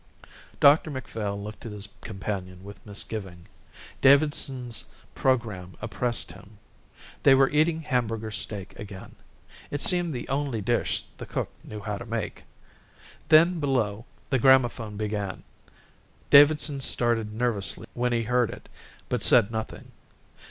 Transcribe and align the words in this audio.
Dr 0.59 0.89
Macphail 0.89 1.39
looked 1.39 1.63
at 1.63 1.71
his 1.71 1.87
companion 2.01 2.63
with 2.63 2.83
misgiving. 2.87 3.45
Davidson's 4.01 4.85
programme 5.13 5.77
oppressed 5.79 6.31
him. 6.31 6.57
They 7.21 7.35
were 7.35 7.51
eating 7.51 7.81
Hamburger 7.81 8.31
steak 8.31 8.73
again. 8.79 9.13
It 9.69 9.79
seemed 9.79 10.11
the 10.11 10.27
only 10.27 10.59
dish 10.59 11.05
the 11.17 11.27
cook 11.27 11.51
knew 11.63 11.81
how 11.81 11.99
to 11.99 12.05
make. 12.07 12.45
Then 13.29 13.59
below 13.59 14.07
the 14.31 14.39
gramophone 14.39 14.97
began. 14.97 15.43
Davidson 16.31 16.81
started 16.81 17.31
nervously 17.31 17.85
when 17.93 18.11
he 18.11 18.23
heard 18.23 18.49
it, 18.49 18.69
but 19.07 19.21
said 19.21 19.51
nothing. 19.51 19.91